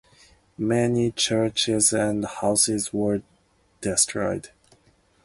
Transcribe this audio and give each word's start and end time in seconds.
Many 0.57 1.11
churches 1.11 1.93
and 1.93 2.25
houses 2.25 2.91
were 2.91 3.21
destroyed. 3.81 4.49